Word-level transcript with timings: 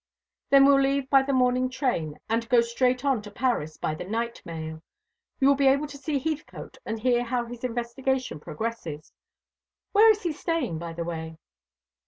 "Then 0.49 0.65
we'll 0.65 0.79
leave 0.81 1.07
by 1.11 1.21
the 1.21 1.31
morning 1.31 1.69
train, 1.69 2.19
and 2.27 2.49
go 2.49 2.59
straight 2.61 3.05
on 3.05 3.21
to 3.21 3.29
Paris 3.29 3.77
by 3.77 3.93
the 3.93 4.03
night 4.03 4.41
mail. 4.43 4.81
You 5.39 5.47
will 5.47 5.53
be 5.55 5.67
able 5.67 5.85
to 5.85 5.95
see 5.99 6.17
Heathcote, 6.17 6.79
and 6.87 6.97
hear 6.99 7.23
how 7.23 7.45
his 7.45 7.63
investigation 7.63 8.39
progresses. 8.39 9.13
Where 9.91 10.09
is 10.09 10.23
he 10.23 10.31
staying, 10.31 10.79
by 10.79 10.93
the 10.93 11.03
way?" 11.03 11.37